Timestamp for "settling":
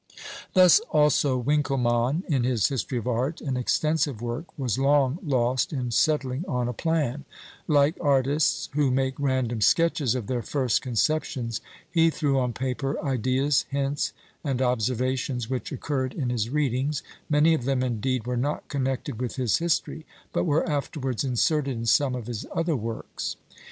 5.91-6.43